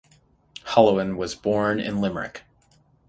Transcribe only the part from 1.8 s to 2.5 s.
Limerick.